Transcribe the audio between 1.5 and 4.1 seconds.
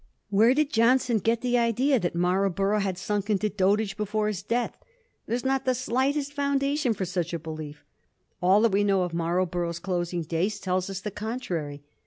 idea that Marlborough had sunk into dotage